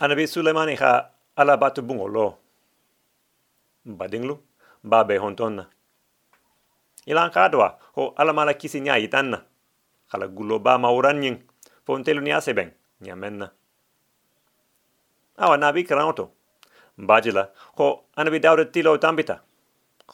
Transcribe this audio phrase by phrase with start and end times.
[0.00, 2.38] anabi sulemani ha ala batu bungo lo.
[3.84, 4.38] Badinglu
[4.84, 5.66] babe hontonna
[7.06, 9.44] ilan kadwa ho ala mala kisi nya itanna
[10.10, 11.38] kala gulo ba mauranyin
[11.86, 13.50] fontelu ni aseben nyamenna
[15.38, 16.30] awa nabi kranto
[16.98, 19.40] bajila ho anabi dawre tilo tambita.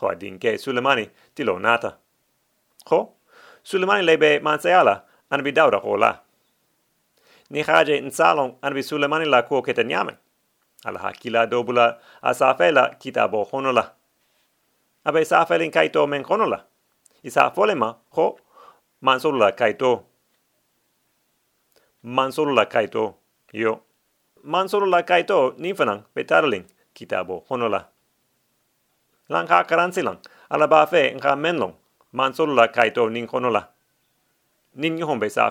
[0.00, 1.96] Ho adinke sulemani tilo nata.
[2.90, 3.16] Ho
[3.64, 6.22] sulemani lebe mansayala anabi dawra ho la
[7.50, 10.16] ni haje in salon anabi sulemani la ko keta nyame.
[10.84, 13.92] Ala hakila dobula asafela kitabo honola.
[15.04, 16.64] Abe safelin kaito men honola.
[17.22, 18.38] Isa folema ho
[19.02, 20.04] mansola kaito.
[22.02, 23.14] Mansola kaito
[23.52, 23.80] yo.
[24.44, 27.88] Mansola kaito ni fanang petarling kitabo honola.
[29.28, 30.18] Lang ha karansilang
[30.50, 31.74] ala ba fe nga menlong
[32.12, 33.68] mansola kaito ning honola.
[34.74, 35.50] Nin yo hombe sa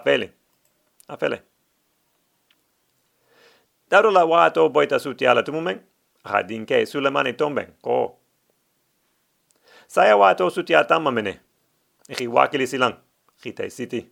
[3.90, 5.80] afele Darola wato boita sutiala tumumen,
[6.24, 8.18] ha dinke sulemani tomben, ko.
[9.88, 11.40] Saya wato sutia tamamene,
[12.10, 12.96] ihi wakili silang,
[13.44, 14.10] hita siti.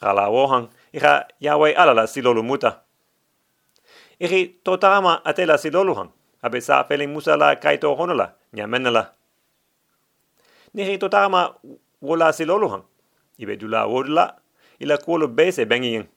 [0.00, 2.82] Kala wohang, iha yawe alala silolu muta.
[4.20, 6.10] Ihi totama atela siloluhang,
[6.42, 9.14] abe sa felin musala kaito honola, nyamenala.
[10.74, 11.54] Nihi totama
[12.02, 12.82] wola siloluhang,
[13.38, 14.40] ibe dula wodla,
[14.80, 16.08] ila kuolu bese bengiyin.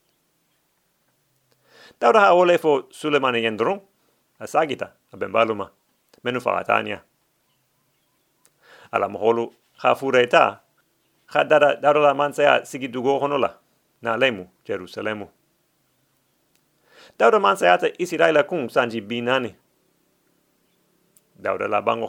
[2.02, 3.80] Tauda ha ole fo Sulemani yendron,
[4.40, 5.70] asagita, abembaluma,
[6.24, 7.02] menu faatania.
[8.92, 10.60] Ala moholu ha fureta,
[11.28, 13.54] ha dada sigi dugo honola,
[14.02, 15.30] na lemu, Jerusalemu.
[17.20, 19.56] Dauda mansayata Israela kung sanji binani.
[21.38, 22.08] Dauda la bango.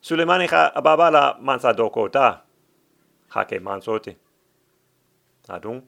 [0.00, 2.44] Sulemani ha ababala mansa doko ta.
[3.28, 4.16] Hake mansoti.
[5.48, 5.82] Adung.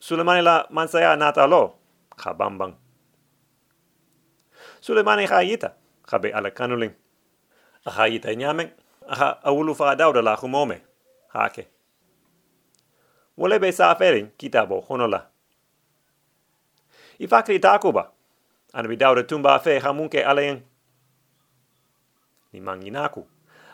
[0.00, 1.74] Sulemani la mansaya nata lo.
[2.16, 2.74] Ha bambang.
[4.80, 5.72] Sulemani ha yita.
[6.10, 6.94] Ha be ala kanuling.
[7.84, 8.70] Ha yita nyameng.
[9.08, 10.80] Ha awulu fa dauda la humome.
[11.28, 11.68] Hake.
[13.36, 15.26] Wole be sa ferin kitabo honola.
[17.20, 18.10] I fakri takuba.
[18.74, 20.62] Ana bi dauda tumba fe ha munke alayen.
[22.52, 23.26] Ni manginaku.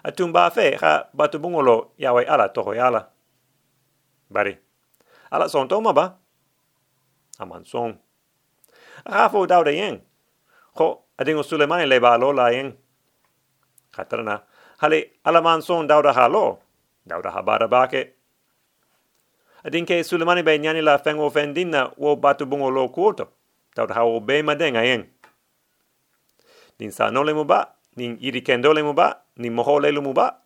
[0.05, 3.09] A tumba fe ha batu bungolo yawe ala toho yala.
[4.31, 4.64] Bari.
[5.35, 6.15] Ala son toma ba?
[7.41, 7.99] Aman son.
[9.05, 10.01] Ha fo dauda yen.
[10.75, 12.71] Ko adingo Sulemani le ba lo la yen.
[13.91, 14.43] Katrana.
[14.79, 16.61] Hale ala son dauda ha lo.
[17.05, 18.15] Dauda ha bara bake.
[19.65, 23.27] Adinke Sulemani be nyani la fengo fendina wo batu bungo lo kuoto.
[23.75, 25.11] Dauda ha o be madenga yen.
[26.79, 27.75] Nin sa no le mu ba.
[27.97, 29.25] Nin iri le mu ba.
[29.37, 30.39] Nin moho le ba.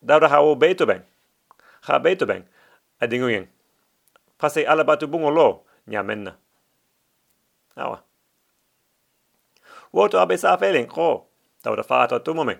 [0.00, 1.04] Dauda ha o beto ben.
[1.82, 2.48] Ha beto ben.
[2.98, 3.46] Adingo yen.
[4.42, 5.64] Pase ala batu bungo lo.
[5.86, 6.34] Nyamenna.
[7.76, 8.02] Awa.
[9.92, 11.26] Woto abe sa felen ko.
[11.64, 12.58] Dauda fata tumomen.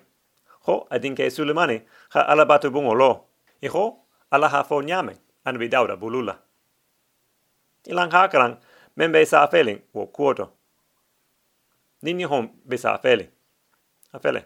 [0.66, 3.24] Ho adinke Sulemani ha ala batu bungo lo.
[3.62, 3.98] Iho
[4.30, 6.38] ala ha fo nyamen an vi dauda bulula.
[7.86, 8.56] Ilang hakarang
[8.96, 10.50] men be sa feeling wo kuoto.
[12.02, 13.30] Nini hom be sa feeling.
[14.12, 14.44] A fele.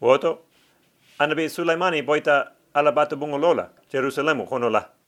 [0.00, 0.38] Woto
[1.20, 5.01] an vi Suleimani boita ala batu bungo lola Jerusalemu honola.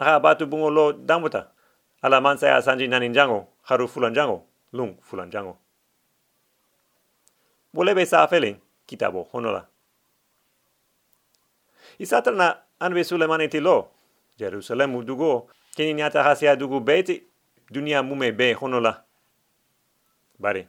[0.00, 1.50] Aha batu bungo lo damuta
[2.02, 5.58] ala mansaya sanji naninjango haru fulanjango lung fulanjango.
[7.74, 8.56] Wole be sa feeling
[8.86, 9.66] kitabo honola.
[11.98, 13.90] Isatrana anbe Sulemani ti lo.
[14.38, 17.22] Jerusalem dugo, kini nyata hasia dugu beti,
[17.70, 19.04] dunia mume be honola.
[20.38, 20.66] Bari,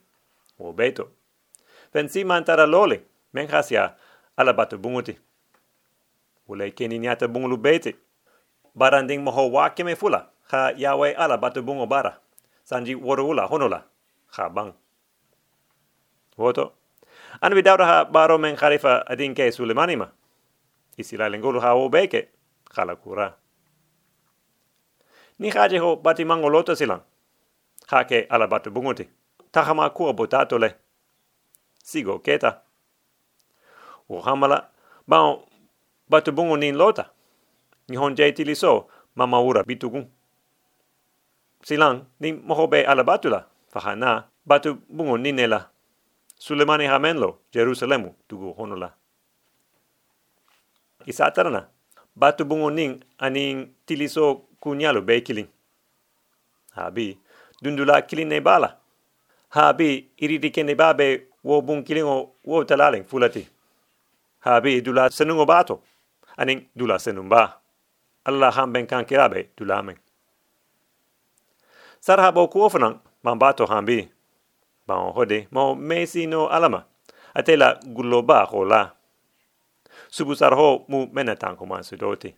[0.59, 1.09] o beto.
[1.93, 3.03] Pensi mantara lole,
[3.33, 3.95] men hasia
[4.37, 5.17] ala batu bunguti.
[6.47, 7.95] Ule kini nyata bungulu beti.
[8.75, 12.17] Baranding moho wake me fula, ha yawe ala batu bungo bara.
[12.63, 13.83] Sanji woro ula honola,
[14.37, 14.73] ha bang.
[16.37, 16.71] Woto,
[17.41, 20.07] anbi dauda ha baro men kharifa adinke Sulemani ma.
[20.97, 22.27] Isila lengolu ha o beke.
[22.69, 23.35] Kala kura.
[25.39, 27.01] Ni haje ho bati mango loto silang.
[27.87, 29.09] Hake ala batu bunguti
[29.51, 30.75] tahama kua botato le.
[31.83, 32.61] Sigo keta.
[34.09, 34.69] O hamala.
[35.07, 35.43] Bao
[36.09, 37.09] batu bungu nin lota
[37.91, 38.55] nihon jay tili
[39.15, 40.07] mama ura bitugun.
[41.63, 45.69] Silang nih moho be ala batula, fahana batu bungo ni nela.
[46.39, 48.93] Sulemani hamenlo, Jerusalemu, tugu honola.
[51.05, 51.67] Isatarana,
[52.15, 55.47] batu bungo ning aning tiliso kunyalu be kiling.
[56.75, 57.17] Habi,
[57.61, 58.77] dundula kiling ne bala.
[59.49, 63.47] Habi, iridike ne babe wo bung kilingo wo talaling fulati.
[64.39, 65.81] Habi, dula senungo bato.
[66.37, 67.60] Aning, dula senung ba.
[68.25, 69.97] Allah ham ben kan kirabe dulamen.
[72.01, 74.09] Sar habo ku ofenan man bato hambi.
[74.85, 76.85] Ba on hode mo mesi no alama.
[77.33, 78.93] Atela guloba hola.
[80.09, 82.33] Subu sar ho mu menatan kuman sudoti.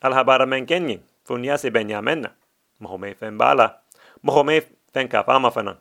[0.00, 2.32] Al habara men kenyin funya se benyamenna.
[2.80, 3.80] Mohome fen bala.
[4.22, 5.76] Mohome fen kapama fenan.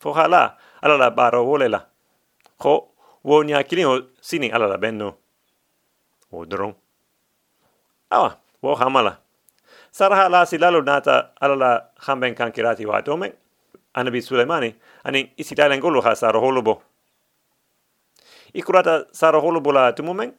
[0.00, 1.88] Fohala ala la baro wolela.
[2.64, 2.92] Ho
[3.24, 5.16] wonya kilin ho sinin ala la benno.
[6.32, 6.83] Odron.
[8.14, 9.18] Awa, wo hamala.
[9.90, 13.32] Sarha la silalo nata alala hamben kankirati wa domen.
[13.94, 14.74] Anabi Suleimani,
[15.04, 16.82] ani isitailen golu ha saro.
[18.54, 20.32] Ikurata saro holubo la tumumen.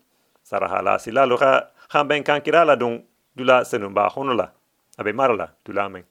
[0.43, 3.03] Sarha la silalo ha hamben kankirala dun
[3.35, 4.51] dula senumba honola.
[4.97, 6.03] Abe marala dula men.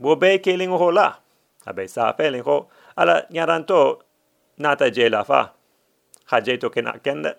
[0.00, 1.16] Wo be keling ho la.
[1.66, 4.00] Abe sa ho ala nyaranto
[4.58, 5.52] nata je la fa.
[6.30, 7.34] Ha je to kena kende.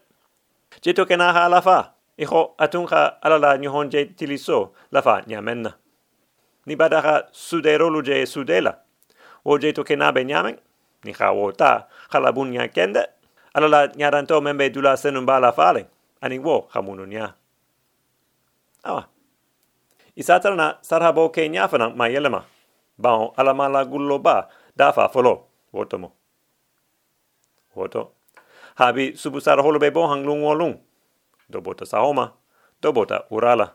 [0.81, 1.96] Je to kena ha fa.
[2.17, 5.73] Iho atunga ala la nyuhon je tiliso la fa nyamenna.
[6.65, 8.77] Ni badaha suderolu sudela.
[9.45, 10.57] O je to kena be nyamen.
[11.03, 13.05] Ni ha wota hala bunya kende.
[13.53, 15.85] Ala la nyaranto membe dula senumba la fale.
[16.21, 17.33] Ani wo hamunu nya.
[18.83, 19.05] Awa.
[20.15, 22.43] Isatarna sarhabo ke nyafana ma yelema.
[22.97, 25.45] Baon ala mala gullo ba dafa folo.
[25.73, 26.11] Wotomo.
[27.75, 28.11] Woto.
[28.75, 30.86] Habi subu sarholo be bohang lung wolung.
[31.49, 32.33] Do bota sahoma.
[32.81, 33.73] Do bota urala.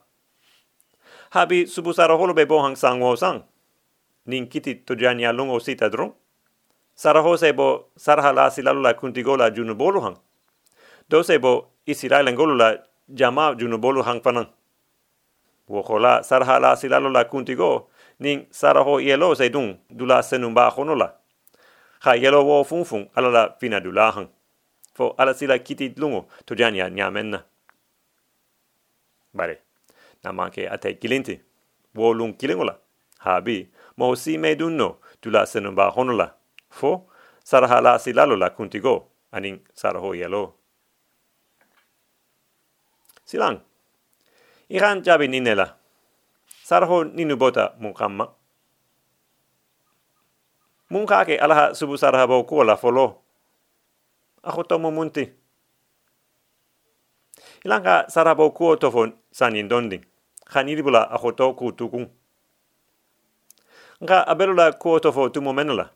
[1.31, 3.43] Habi subu sarholo be bohang sang wo sang.
[4.27, 6.13] Nin kiti to janya lung o sita drung.
[6.95, 10.17] Saraho se bo sarhala silalula kuntigola junu bolu hang.
[11.09, 12.77] Do se bo isirailen golula
[13.09, 14.47] jama junu bolu hang fanang.
[15.69, 17.89] Wohola sarhala silalula kuntigo
[18.21, 21.15] nin saraho yelo se dung dula senumba honola.
[22.01, 24.29] Ha yelo wo funfun alala fina dula hang.
[24.95, 27.43] Fo ala sila kiti lungo to janya nyamenna.
[29.35, 29.59] Bare,
[30.25, 31.41] namake ate kilinti.
[31.95, 32.79] Wo lung kilingola.
[33.19, 36.35] Habi, mo si me dunno dula senumba honola.
[36.71, 37.09] Fo,
[37.45, 40.55] sarhala silalula kuntigo anin saraho yelo.
[43.25, 43.61] Silang.
[44.69, 45.77] Iran jabi ninela.
[46.65, 48.29] Sarho ninu bota mukamma.
[50.91, 53.23] Munkake alaha subu sarha bo kuola folo.
[54.43, 55.42] Ako tomo munti.
[57.65, 60.05] Ilanga sarha bo kuo tofo sanin donding.
[60.45, 62.11] Khaniribula ako to ku tukung.
[64.03, 65.91] Nga abelula kuo tofo tumo menula.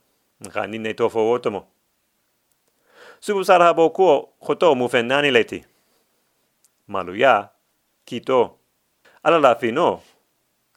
[0.47, 1.67] Nga nine tofo otomo.
[3.21, 5.65] Subu sarha bo kuo koto mu fennani leti.
[6.87, 7.51] Maluya,
[8.05, 8.59] kito.
[9.25, 10.03] Ala la fino,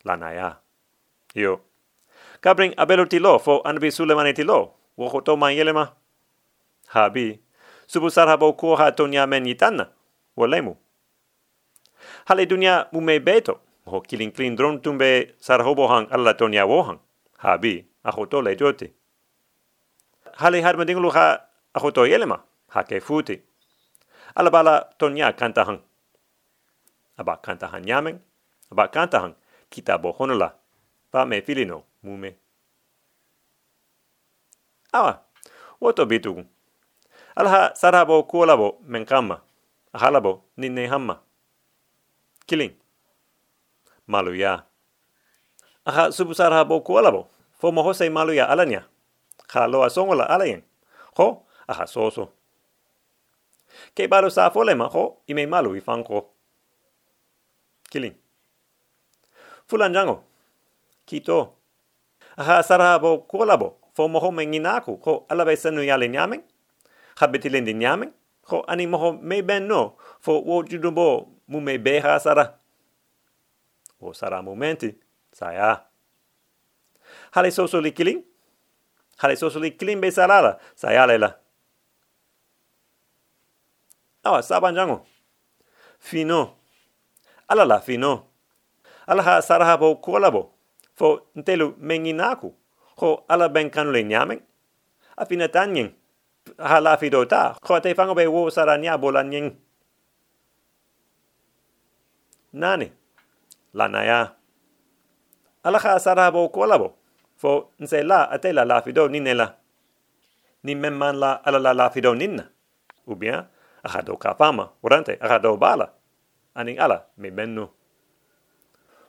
[0.04, 0.58] lanaya.
[1.34, 1.60] Yo.
[2.40, 4.74] Kabring abelo tilo fo anbi sulemani tilo.
[4.96, 5.94] Wo koto man yelema.
[6.88, 7.38] Habi.
[7.86, 9.86] Subu sarha bo kuo ha tonya men yitanna.
[10.36, 10.76] Wo lemu.
[12.24, 13.60] Hale dunya mu me beto.
[13.86, 17.00] Ho kilin klin dron tumbe sarhobo hang alla tonya wo hang.
[17.38, 17.86] Habi.
[18.04, 18.92] Ahoto le jote.
[20.36, 21.40] Hale har mandingulu ha
[21.74, 22.42] ahoto yelema.
[22.68, 23.40] Hake futi.
[24.36, 25.80] Ala bala tonya kanta hang.
[27.18, 28.20] Aba kanta han nyamen.
[28.72, 29.34] Aba kanta han
[29.70, 30.54] kita bo honola.
[31.10, 32.36] Pa me filino mume.
[34.92, 35.20] Awa.
[35.80, 36.44] Woto bitu.
[37.36, 39.04] Alha sarabo kuolabo men
[39.92, 40.02] kama.
[40.02, 41.20] Ahalabo ninne hamma.
[42.46, 42.74] Killing.
[44.06, 44.64] Maluya.
[45.86, 47.28] Aha subu sarabo kuolabo.
[47.58, 48.84] Fo mo hose maluya alanya.
[49.52, 50.62] Ha loa songola alayen.
[51.16, 52.32] Ho, aha soso.
[53.94, 56.26] Ke balu sa folema ho, ime malu i fanko.
[57.90, 58.14] Killing.
[59.68, 60.22] Fulan jango.
[61.06, 61.54] Kito.
[62.36, 63.76] Aha sarabo kuolabo.
[63.94, 65.00] Fo moho menginaku.
[65.04, 66.42] Ho alabe senu yale nyamen.
[67.16, 68.12] Habitilindi nyamen.
[68.50, 69.96] Ho ani moho me ben no.
[70.20, 72.58] Fo wo judubo mu me beha sara.
[74.00, 74.94] O sara momenti.
[75.32, 75.84] Saya.
[77.30, 78.22] Hale soso li killing.
[79.22, 80.58] Hale soso li killing be sarala.
[80.74, 81.36] Saya lela.
[84.24, 85.06] Awa saban jango.
[85.98, 86.56] Fino.
[87.48, 88.26] Alala fino.
[89.06, 90.50] Alaha saraha bo kuolabo.
[90.94, 92.54] Fo ntelu menginaku.
[92.98, 94.40] Ho ala ben kanule nyamen.
[95.16, 95.94] Afina tanyen.
[96.60, 97.56] Ha la fido ta.
[97.62, 99.56] Ho te fango be wo saranya bolanyen.
[102.52, 102.92] Nani.
[103.74, 104.36] Lanaya.
[105.64, 106.96] Alaha saraha bo kuolabo.
[107.36, 109.56] Fo nse la atela la fido ninela.
[110.62, 112.50] Ni memman la ala la fido ninna.
[113.06, 113.46] Ou bien,
[113.82, 115.92] aha do kapama, urante, aha do bala.
[116.54, 117.68] Aning ala, me bennu.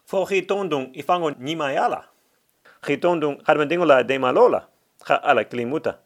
[0.06, 2.06] Fo hi tondung i fango nima ala.
[2.88, 4.68] Hi tondung harmendingo la de malola.
[5.08, 6.00] Ha ala klimuta.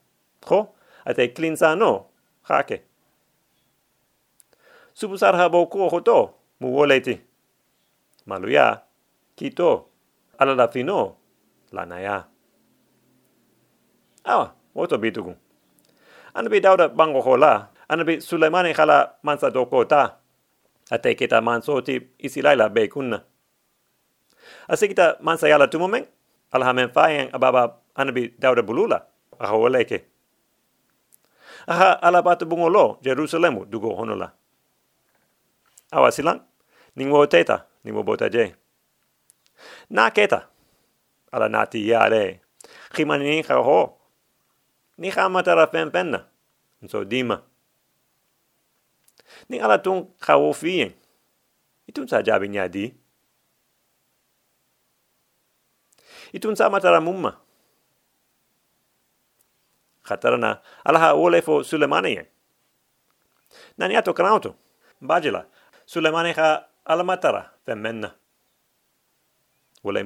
[0.50, 0.75] Ho,
[1.06, 2.06] ate klinsa no,
[2.44, 2.82] hake.
[4.94, 7.20] Subusar ha bo ko hoto, mu woleti.
[8.28, 8.82] Maluya,
[9.38, 9.96] kito.
[10.40, 11.16] ala la fino
[11.72, 12.26] la naya
[14.24, 15.36] awa woto bitugu
[16.34, 20.20] ana bi dauda bango hola ana bi sulaimani khala mansa doko ta
[20.92, 23.24] ate kita mansoti isilaila be kunna
[24.68, 26.06] asikita mansa yala tumumen
[26.52, 28.98] alhamen fayen ababa ana bi dauda bulula
[29.40, 30.04] aha woleke
[31.68, 34.34] aha ala bungolo jerusalemu dugo honola.
[35.92, 36.42] Awa silang
[36.96, 38.54] ning wo teta ning wo bota je.
[39.90, 40.50] Na keta
[41.32, 42.06] ala nati ya
[42.94, 43.98] khimani ni kha ho
[44.98, 46.30] ni kha matara pen penna
[46.88, 47.42] so dima.
[49.50, 50.94] Ni ala tun kha wo fien
[51.90, 52.94] itun sa jabi nya di.
[56.34, 57.45] Itun sa matara mumma
[60.08, 62.22] khatarna ala ha wole fo sulemani
[63.78, 64.56] nani ato kanauto
[65.02, 65.46] bajila
[65.86, 66.48] sulemani kha
[66.86, 68.10] ala matara femmenna
[69.84, 70.04] wole